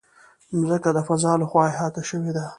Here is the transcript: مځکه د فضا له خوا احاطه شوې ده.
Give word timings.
مځکه 0.59 0.89
د 0.93 0.99
فضا 1.07 1.31
له 1.41 1.45
خوا 1.49 1.63
احاطه 1.71 2.01
شوې 2.09 2.31
ده. 2.37 2.45